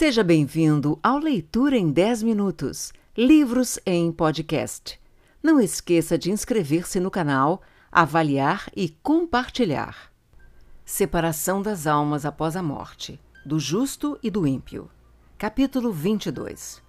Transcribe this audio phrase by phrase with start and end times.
[0.00, 4.98] Seja bem-vindo ao Leitura em 10 Minutos Livros em Podcast.
[5.42, 7.60] Não esqueça de inscrever-se no canal,
[7.92, 10.10] avaliar e compartilhar.
[10.86, 14.90] Separação das almas após a morte, do justo e do ímpio.
[15.36, 16.82] Capítulo 22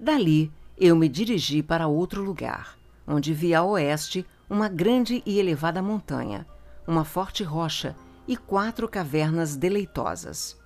[0.00, 5.80] Dali eu me dirigi para outro lugar, onde vi a oeste uma grande e elevada
[5.80, 6.44] montanha,
[6.88, 7.94] uma forte rocha
[8.26, 10.60] e quatro cavernas deleitosas.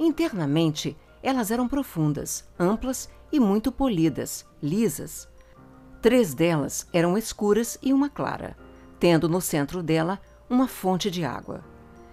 [0.00, 5.28] Internamente, elas eram profundas, amplas e muito polidas, lisas.
[6.00, 8.56] Três delas eram escuras e uma clara,
[8.98, 10.20] tendo no centro dela
[10.50, 11.64] uma fonte de água.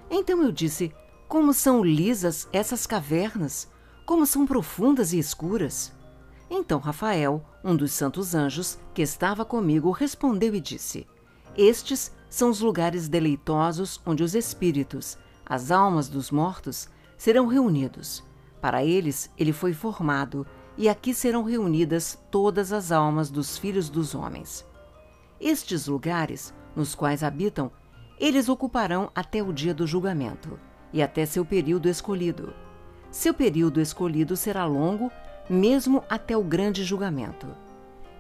[0.10, 0.94] Então eu disse:
[1.28, 3.68] Como são lisas essas cavernas?
[4.06, 5.92] Como são profundas e escuras?
[6.50, 11.08] Então Rafael, um dos santos anjos que estava comigo, respondeu e disse:
[11.58, 18.24] Estes são os lugares deleitosos onde os espíritos, as almas dos mortos, serão reunidos.
[18.62, 20.46] Para eles ele foi formado,
[20.78, 24.66] e aqui serão reunidas todas as almas dos filhos dos homens.
[25.40, 27.72] Estes lugares, nos quais habitam,
[28.20, 30.60] eles ocuparão até o dia do julgamento,
[30.92, 32.54] e até seu período escolhido.
[33.12, 35.12] Seu período escolhido será longo
[35.50, 37.48] mesmo até o grande julgamento.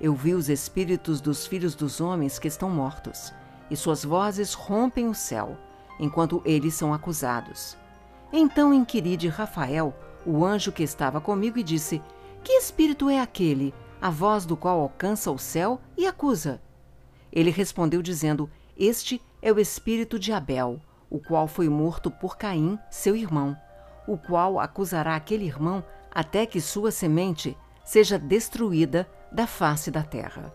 [0.01, 3.33] Eu vi os espíritos dos filhos dos homens que estão mortos,
[3.69, 5.57] e suas vozes rompem o céu,
[5.99, 7.77] enquanto eles são acusados.
[8.31, 9.93] Então inquiri de Rafael,
[10.25, 12.01] o anjo que estava comigo, e disse:
[12.43, 16.61] Que espírito é aquele, a voz do qual alcança o céu e acusa?
[17.31, 22.77] Ele respondeu, dizendo: Este é o espírito de Abel, o qual foi morto por Caim,
[22.89, 23.55] seu irmão,
[24.07, 30.53] o qual acusará aquele irmão até que sua semente seja destruída da face da terra,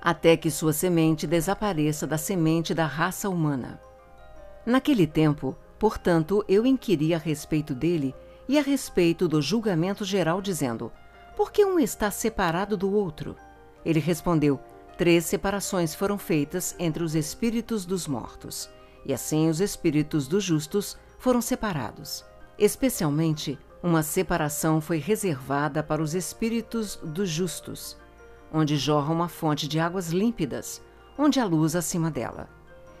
[0.00, 3.80] até que sua semente desapareça da semente da raça humana.
[4.66, 8.14] Naquele tempo, portanto, eu inquiri a respeito dele
[8.48, 10.90] e a respeito do julgamento geral, dizendo:
[11.36, 13.36] Por que um está separado do outro?
[13.84, 14.58] Ele respondeu:
[14.96, 18.70] Três separações foram feitas entre os espíritos dos mortos,
[19.04, 22.24] e assim os espíritos dos justos foram separados.
[22.58, 27.96] Especialmente uma separação foi reservada para os espíritos dos justos,
[28.52, 30.82] onde jorra uma fonte de águas límpidas,
[31.16, 32.48] onde há luz acima dela.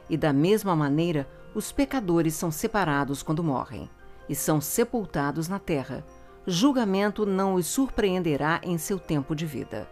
[0.08, 3.90] E da mesma maneira, os pecadores são separados quando morrem,
[4.28, 6.04] e são sepultados na terra.
[6.46, 9.88] Julgamento não os surpreenderá em seu tempo de vida.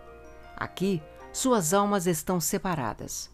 [0.57, 1.03] Aqui,
[1.33, 3.31] suas almas estão separadas.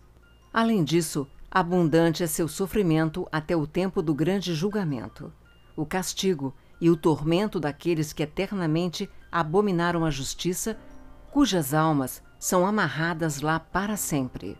[0.52, 5.32] Além disso, abundante é seu sofrimento até o tempo do grande julgamento.
[5.76, 10.76] O castigo e o tormento daqueles que eternamente abominaram a justiça,
[11.30, 14.58] cujas almas são amarradas lá para sempre.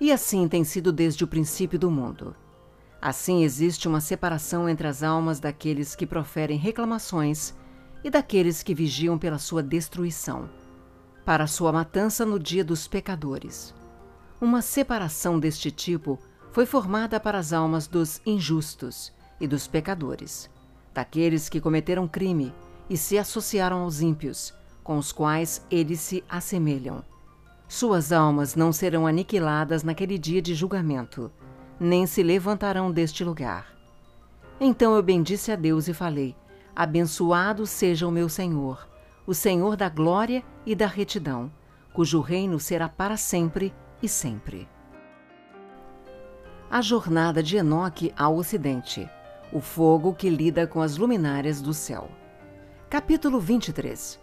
[0.00, 2.34] E assim tem sido desde o princípio do mundo.
[3.02, 7.52] Assim existe uma separação entre as almas daqueles que proferem reclamações
[8.04, 10.48] e daqueles que vigiam pela sua destruição,
[11.24, 13.74] para sua matança no dia dos pecadores.
[14.40, 16.18] Uma separação deste tipo
[16.52, 20.48] foi formada para as almas dos injustos e dos pecadores
[20.92, 22.52] daqueles que cometeram crime
[22.88, 27.04] e se associaram aos ímpios, com os quais eles se assemelham.
[27.68, 31.30] Suas almas não serão aniquiladas naquele dia de julgamento,
[31.78, 33.66] nem se levantarão deste lugar.
[34.60, 36.36] Então eu bendisse a Deus e falei:
[36.74, 38.88] Abençoado seja o meu Senhor,
[39.26, 41.50] o Senhor da glória e da retidão,
[41.92, 44.68] cujo reino será para sempre e sempre.
[46.70, 49.08] A jornada de Enoque ao Ocidente
[49.52, 52.10] o fogo que lida com as luminárias do céu.
[52.88, 54.18] Capítulo 23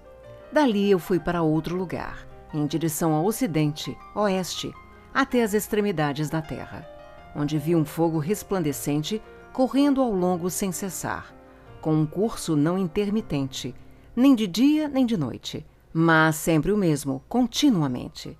[0.51, 4.73] Dali eu fui para outro lugar, em direção ao ocidente, oeste,
[5.13, 6.87] até as extremidades da terra,
[7.35, 9.21] onde vi um fogo resplandecente
[9.53, 11.33] correndo ao longo sem cessar,
[11.81, 13.75] com um curso não intermitente,
[14.15, 18.37] nem de dia nem de noite, mas sempre o mesmo, continuamente.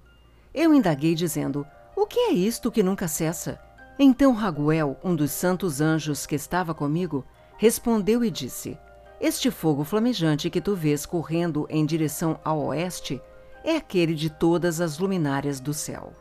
[0.54, 3.60] Eu indaguei dizendo: O que é isto que nunca cessa?
[3.98, 7.26] Então Raguel, um dos santos anjos que estava comigo,
[7.58, 8.78] respondeu e disse:
[9.20, 13.22] Este fogo flamejante que tu vês correndo em direção ao oeste
[13.64, 16.14] é aquele de todas as luminárias do céu.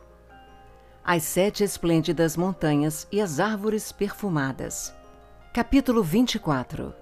[1.11, 4.93] As sete esplêndidas montanhas e as árvores perfumadas.
[5.51, 6.93] Capítulo 24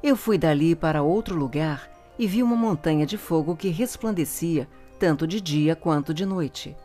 [0.00, 4.68] Eu fui dali para outro lugar e vi uma montanha de fogo que resplandecia
[5.00, 6.76] tanto de dia quanto de noite.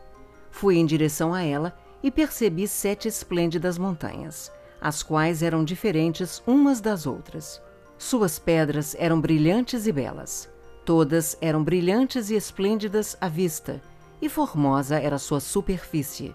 [0.50, 1.72] Fui em direção a ela
[2.02, 7.62] e percebi sete esplêndidas montanhas, as quais eram diferentes umas das outras.
[7.96, 10.50] Suas pedras eram brilhantes e belas.
[10.84, 13.80] Todas eram brilhantes e esplêndidas à vista,
[14.20, 16.34] e formosa era sua superfície.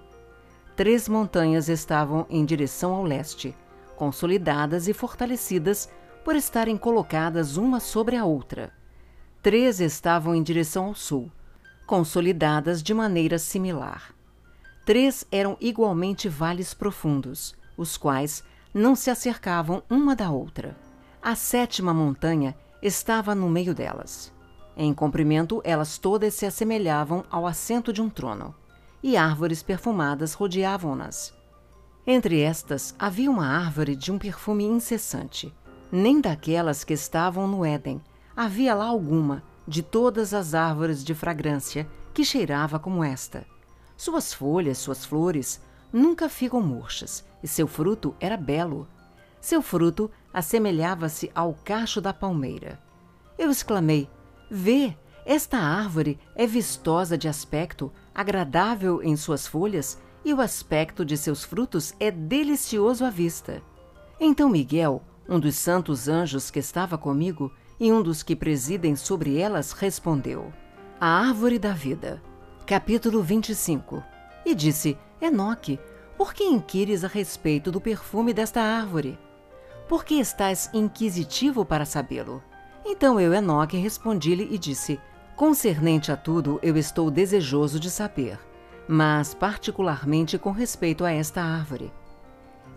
[0.75, 3.55] Três montanhas estavam em direção ao leste,
[3.95, 5.89] consolidadas e fortalecidas
[6.23, 8.71] por estarem colocadas uma sobre a outra.
[9.41, 11.31] Três estavam em direção ao sul,
[11.85, 14.13] consolidadas de maneira similar.
[14.85, 20.75] Três eram igualmente vales profundos, os quais não se acercavam uma da outra.
[21.21, 24.33] A sétima montanha estava no meio delas.
[24.75, 28.55] Em comprimento, elas todas se assemelhavam ao assento de um trono,
[29.03, 31.33] e árvores perfumadas rodeavam-nas.
[32.05, 35.53] Entre estas havia uma árvore de um perfume incessante.
[35.91, 38.01] Nem daquelas que estavam no Éden
[38.35, 43.45] havia lá alguma, de todas as árvores de fragrância, que cheirava como esta.
[43.95, 45.61] Suas folhas, suas flores,
[45.93, 48.87] nunca ficam murchas, e seu fruto era belo.
[49.39, 52.79] Seu fruto assemelhava-se ao cacho da palmeira.
[53.37, 54.09] Eu exclamei:
[54.49, 61.17] Vê, esta árvore é vistosa de aspecto, agradável em suas folhas e o aspecto de
[61.17, 63.61] seus frutos é delicioso à vista.
[64.19, 69.37] Então Miguel, um dos santos anjos que estava comigo e um dos que presidem sobre
[69.37, 70.51] elas, respondeu:
[70.99, 72.21] A árvore da vida.
[72.65, 74.03] Capítulo 25.
[74.45, 75.79] E disse: Enoque,
[76.17, 79.17] por que inquires a respeito do perfume desta árvore?
[79.87, 82.41] Por que estás inquisitivo para sabê-lo?
[82.85, 84.99] Então eu, Enoque, respondi-lhe e disse:
[85.41, 88.37] Concernente a tudo, eu estou desejoso de saber
[88.87, 91.91] mas particularmente com respeito a esta árvore.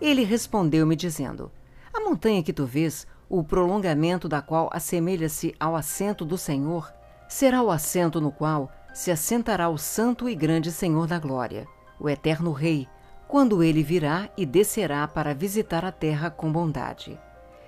[0.01, 1.51] Ele respondeu-me dizendo:
[1.93, 6.91] A montanha que tu vês, o prolongamento da qual assemelha-se ao assento do Senhor,
[7.29, 11.67] será o assento no qual se assentará o santo e grande Senhor da glória,
[11.99, 12.87] o eterno Rei,
[13.27, 17.15] quando ele virá e descerá para visitar a terra com bondade.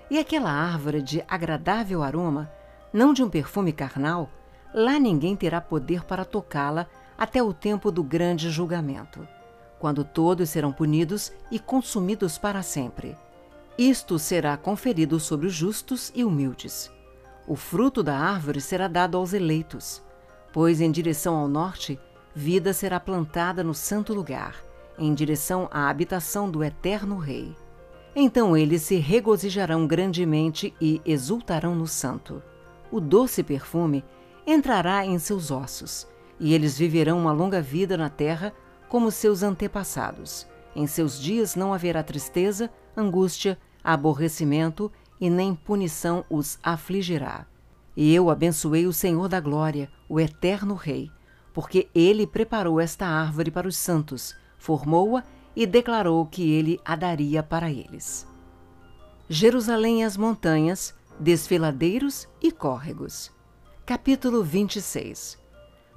[0.10, 2.52] E aquela árvore de agradável aroma,
[2.92, 4.28] não de um perfume carnal,
[4.78, 6.86] lá ninguém terá poder para tocá-la
[7.18, 9.28] até o tempo do grande julgamento,
[9.80, 13.18] quando todos serão punidos e consumidos para sempre.
[13.76, 16.92] Isto será conferido sobre os justos e humildes.
[17.48, 20.02] O fruto da árvore será dado aos eleitos,
[20.54, 22.00] pois em direção ao norte,
[22.36, 24.56] vida será plantada no santo lugar,
[25.00, 27.56] em direção à habitação do eterno Rei.
[28.16, 32.44] Então eles se regozijarão grandemente e exultarão no santo.
[32.92, 34.04] O doce perfume
[34.48, 36.08] entrará em seus ossos
[36.40, 38.54] e eles viverão uma longa vida na terra
[38.88, 40.48] como seus antepassados.
[40.74, 47.46] Em seus dias não haverá tristeza, angústia, aborrecimento e nem punição os afligirá.
[47.96, 51.12] E eu abençoei o Senhor da glória, o eterno Rei,
[51.54, 55.24] porque ele preparou esta árvore para os santos, formou-a
[55.56, 58.28] e declarou que ele a daria para eles.
[59.28, 63.36] Jerusalém e as montanhas, desfiladeiros e córregos.
[63.88, 65.40] Capítulo 26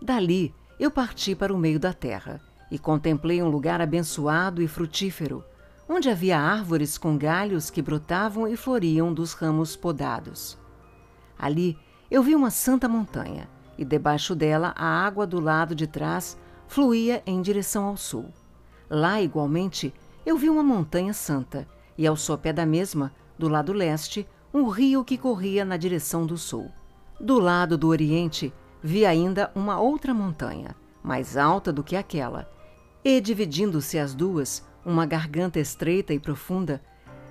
[0.01, 2.41] Dali eu parti para o meio da terra
[2.71, 5.45] e contemplei um lugar abençoado e frutífero,
[5.89, 10.57] onde havia árvores com galhos que brotavam e floriam dos ramos podados.
[11.37, 11.77] Ali
[12.09, 16.39] eu vi uma santa montanha, e debaixo dela a água do lado de trás
[16.69, 18.33] fluía em direção ao sul.
[18.89, 19.93] Lá, igualmente,
[20.25, 21.67] eu vi uma montanha santa,
[21.99, 26.39] e ao sopé da mesma, do lado leste, um rio que corria na direção do
[26.39, 26.71] sul.
[27.21, 28.51] Do lado do oriente,
[28.83, 32.51] vi ainda uma outra montanha, mais alta do que aquela,
[33.05, 36.81] e dividindo-se as duas, uma garganta estreita e profunda,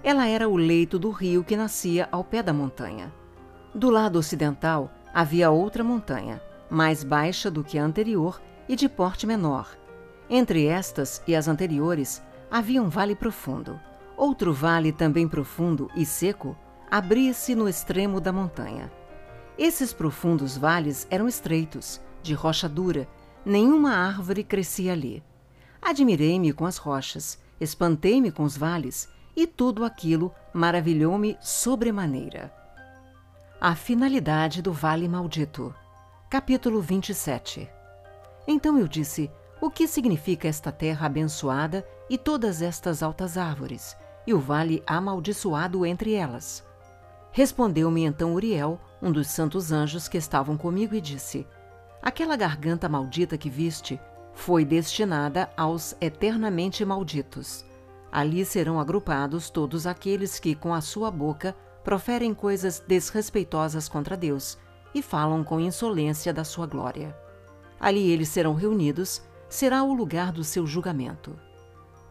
[0.03, 3.11] ela era o leito do rio que nascia ao pé da montanha.
[3.73, 6.39] Do lado ocidental havia outra montanha,
[6.69, 9.75] mais baixa do que a anterior e de porte menor.
[10.29, 12.21] Entre estas e as anteriores
[12.51, 13.79] havia um vale profundo.
[14.15, 16.55] Outro vale também profundo e seco
[16.91, 18.98] abria-se no extremo da montanha.
[19.59, 23.05] Esses profundos vales eram estreitos, de rocha dura,
[23.45, 25.21] nenhuma árvore crescia ali.
[25.81, 32.53] Admirei-me com as rochas, espantei-me com os vales, e tudo aquilo maravilhou-me sobremaneira.
[33.59, 35.75] A finalidade do Vale Maldito.
[36.29, 37.69] Capítulo 27
[38.47, 44.33] Então eu disse: O que significa esta terra abençoada e todas estas altas árvores, e
[44.33, 46.68] o vale amaldiçoado entre elas?
[47.31, 51.47] Respondeu-me então Uriel, um dos santos anjos que estavam comigo, e disse:
[52.01, 53.99] Aquela garganta maldita que viste
[54.33, 57.65] foi destinada aos eternamente malditos.
[58.11, 64.57] Ali serão agrupados todos aqueles que, com a sua boca, proferem coisas desrespeitosas contra Deus
[64.93, 67.15] e falam com insolência da sua glória.
[67.79, 71.35] Ali eles serão reunidos, será o lugar do seu julgamento.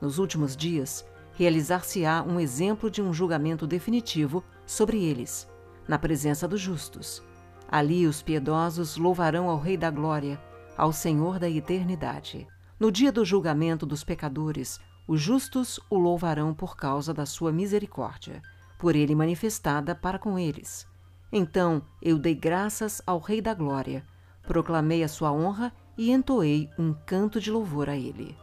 [0.00, 5.48] Nos últimos dias, realizar-se-á um exemplo de um julgamento definitivo sobre eles,
[5.88, 7.22] na presença dos justos.
[7.66, 10.38] Ali os piedosos louvarão ao Rei da Glória,
[10.76, 12.46] ao Senhor da eternidade.
[12.78, 18.42] No dia do julgamento dos pecadores, os justos o louvarão por causa da sua misericórdia,
[18.78, 20.86] por ele manifestada para com eles.
[21.32, 24.04] Então eu dei graças ao Rei da Glória,
[24.42, 28.36] proclamei a sua honra e entoei um canto de louvor a ele.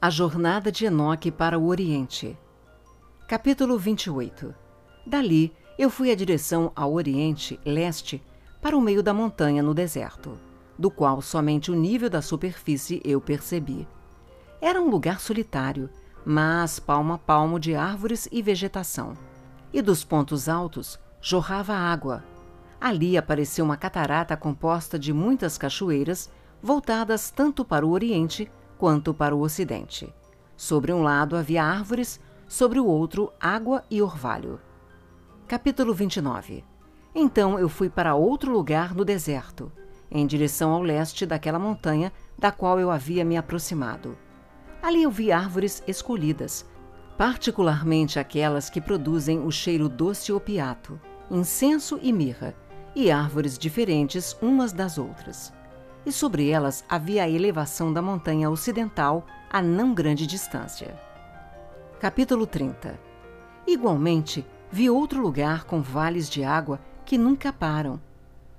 [0.00, 2.38] A jornada de Enoque para o Oriente.
[3.26, 4.54] Capítulo 28.
[5.06, 8.22] Dali eu fui a direção ao Oriente, leste,
[8.60, 10.38] para o meio da montanha no deserto,
[10.78, 13.88] do qual somente o nível da superfície eu percebi.
[14.60, 15.88] Era um lugar solitário,
[16.24, 19.16] mas palmo a palmo de árvores e vegetação.
[19.72, 22.22] E dos pontos altos jorrava água.
[22.78, 26.30] Ali apareceu uma catarata composta de muitas cachoeiras,
[26.62, 30.12] voltadas tanto para o oriente quanto para o ocidente.
[30.56, 34.60] Sobre um lado havia árvores, sobre o outro água e orvalho.
[35.50, 36.64] Capítulo 29
[37.12, 39.72] Então eu fui para outro lugar no deserto,
[40.08, 44.16] em direção ao leste daquela montanha da qual eu havia me aproximado.
[44.80, 46.64] Ali eu vi árvores escolhidas,
[47.18, 52.54] particularmente aquelas que produzem o cheiro doce opiato, incenso e mirra,
[52.94, 55.52] e árvores diferentes umas das outras
[56.06, 60.96] e sobre elas havia a elevação da montanha ocidental a não grande distância.
[61.98, 63.00] Capítulo 30
[63.66, 68.00] Igualmente, vi outro lugar com vales de água que nunca param,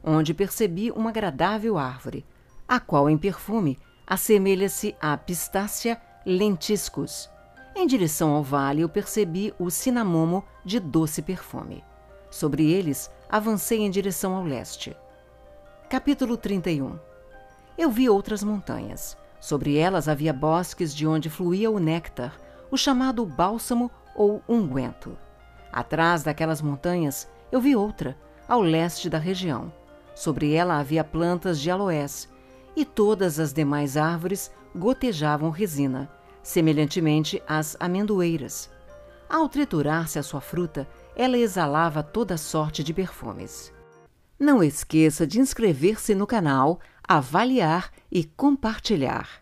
[0.03, 2.25] onde percebi uma agradável árvore,
[2.67, 7.29] a qual em perfume assemelha-se à pistácia lentiscus.
[7.75, 11.83] Em direção ao vale eu percebi o cinamomo de doce perfume.
[12.29, 14.95] Sobre eles avancei em direção ao leste.
[15.89, 17.11] Capítulo 31
[17.77, 19.17] eu vi outras montanhas.
[19.39, 22.39] Sobre elas havia bosques de onde fluía o néctar,
[22.69, 25.17] o chamado bálsamo ou unguento.
[25.71, 29.71] Atrás daquelas montanhas, eu vi outra, ao leste da região.
[30.13, 32.29] Sobre ela havia plantas de aloés,
[32.75, 36.09] e todas as demais árvores gotejavam resina,
[36.43, 38.69] semelhantemente às amendoeiras.
[39.29, 43.73] Ao triturar-se a sua fruta, ela exalava toda sorte de perfumes.
[44.37, 49.40] Não esqueça de inscrever-se no canal avaliar e compartilhar.